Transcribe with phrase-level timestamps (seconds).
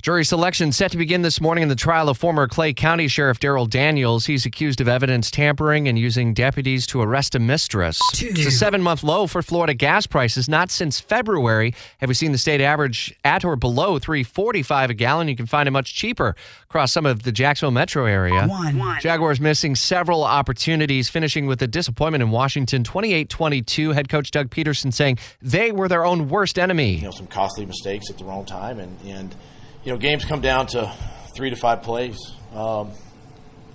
[0.00, 3.40] Jury selection set to begin this morning in the trial of former Clay County Sheriff
[3.40, 4.26] Darryl Daniels.
[4.26, 8.00] He's accused of evidence tampering and using deputies to arrest a mistress.
[8.14, 10.48] It's a seven month low for Florida gas prices.
[10.48, 15.26] Not since February have we seen the state average at or below 345 a gallon.
[15.26, 18.46] You can find it much cheaper across some of the Jacksonville metro area.
[18.46, 19.00] One.
[19.00, 23.90] Jaguars missing several opportunities, finishing with a disappointment in Washington 28 22.
[23.90, 26.94] Head coach Doug Pederson saying they were their own worst enemy.
[26.94, 29.34] you know some costly mistakes at the wrong time, and and
[29.84, 30.92] you know games come down to
[31.34, 32.18] three to five plays
[32.54, 32.90] um,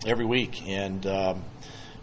[0.06, 1.44] every week, and um,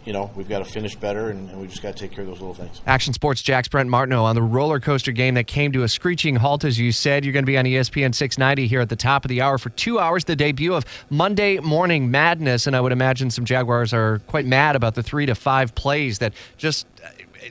[0.05, 2.23] you know we've got to finish better, and, and we just got to take care
[2.23, 2.81] of those little things.
[2.87, 6.35] Action Sports Jax Brent Martineau on the roller coaster game that came to a screeching
[6.35, 7.23] halt, as you said.
[7.23, 9.69] You're going to be on ESPN 690 here at the top of the hour for
[9.69, 12.67] two hours, the debut of Monday Morning Madness.
[12.67, 16.19] And I would imagine some Jaguars are quite mad about the three to five plays
[16.19, 16.87] that just,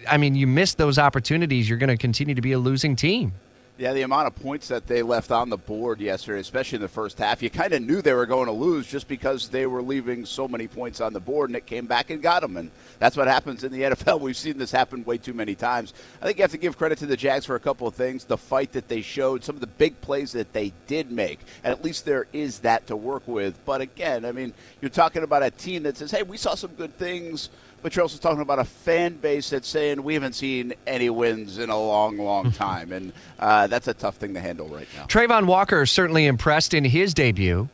[0.08, 1.68] I mean, you missed those opportunities.
[1.68, 3.32] You're going to continue to be a losing team.
[3.80, 6.88] Yeah, the amount of points that they left on the board yesterday, especially in the
[6.88, 9.80] first half, you kind of knew they were going to lose just because they were
[9.80, 12.58] leaving so many points on the board, and it came back and got them.
[12.58, 14.20] And that's what happens in the NFL.
[14.20, 15.94] We've seen this happen way too many times.
[16.20, 18.24] I think you have to give credit to the Jags for a couple of things:
[18.24, 21.72] the fight that they showed, some of the big plays that they did make, and
[21.72, 23.58] at least there is that to work with.
[23.64, 26.72] But again, I mean, you're talking about a team that says, "Hey, we saw some
[26.72, 27.48] good things."
[27.82, 31.58] But you're also talking about a fan base that's saying we haven't seen any wins
[31.58, 35.06] in a long, long time, and uh, that's a tough thing to handle right now.
[35.06, 37.68] Travon Walker certainly impressed in his debut.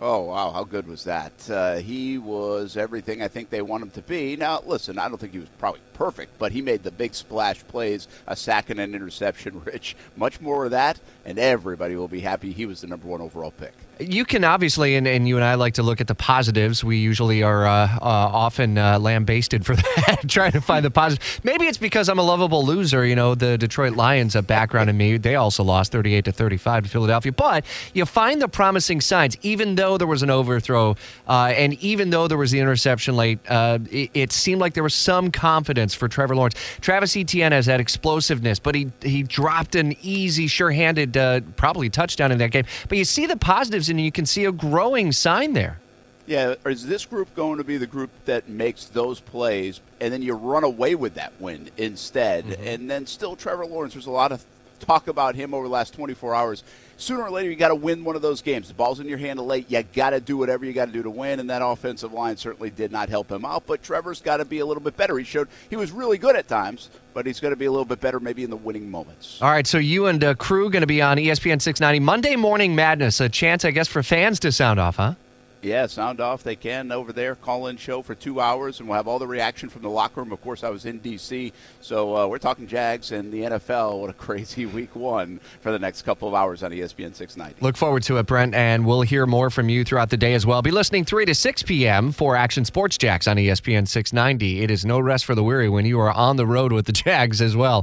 [0.00, 1.32] Oh wow, how good was that?
[1.48, 4.34] Uh, he was everything I think they want him to be.
[4.36, 7.64] Now, listen, I don't think he was probably perfect, but he made the big splash
[7.68, 9.62] plays, a sack and an interception.
[9.64, 12.52] Rich, much more of that, and everybody will be happy.
[12.52, 13.72] He was the number one overall pick.
[14.00, 16.82] You can obviously, and, and you and I like to look at the positives.
[16.82, 21.40] We usually are uh, uh, often uh, lambasted for that, trying to find the positive.
[21.44, 23.06] Maybe it's because I'm a lovable loser.
[23.06, 26.84] You know, the Detroit Lions, a background in me, they also lost 38 to 35
[26.84, 27.32] to Philadelphia.
[27.32, 30.96] But you find the promising signs, even though there was an overthrow,
[31.28, 34.82] uh, and even though there was the interception late, uh, it, it seemed like there
[34.82, 36.56] was some confidence for Trevor Lawrence.
[36.80, 42.32] Travis Etienne has that explosiveness, but he he dropped an easy, sure-handed, uh, probably touchdown
[42.32, 42.64] in that game.
[42.88, 45.80] But you see the positives, and you can see a growing sign there.
[46.26, 50.22] Yeah, is this group going to be the group that makes those plays and then
[50.22, 52.46] you run away with that win instead?
[52.46, 52.66] Mm-hmm.
[52.66, 54.44] And then still, Trevor Lawrence, there's a lot of
[54.80, 56.64] talk about him over the last 24 hours.
[56.96, 58.68] Sooner or later, you got to win one of those games.
[58.68, 59.70] The ball's in your hand late.
[59.70, 62.36] You got to do whatever you got to do to win, and that offensive line
[62.36, 63.66] certainly did not help him out.
[63.66, 65.18] But Trevor's got to be a little bit better.
[65.18, 67.84] He showed he was really good at times, but he's going to be a little
[67.84, 69.42] bit better maybe in the winning moments.
[69.42, 72.74] All right, so you and uh, crew going to be on ESPN 690 Monday Morning
[72.76, 73.20] Madness.
[73.20, 75.14] A chance, I guess, for fans to sound off, huh?
[75.64, 76.42] Yeah, sound off.
[76.42, 77.34] They can over there.
[77.34, 80.20] Call in show for two hours, and we'll have all the reaction from the locker
[80.20, 80.30] room.
[80.30, 84.00] Of course, I was in D.C., so uh, we're talking Jags and the NFL.
[84.00, 87.62] What a crazy week one for the next couple of hours on ESPN 690.
[87.62, 90.44] Look forward to it, Brent, and we'll hear more from you throughout the day as
[90.44, 90.60] well.
[90.60, 92.12] Be listening 3 to 6 p.m.
[92.12, 94.62] for Action Sports Jax on ESPN 690.
[94.62, 96.92] It is no rest for the weary when you are on the road with the
[97.04, 97.82] Jags as well.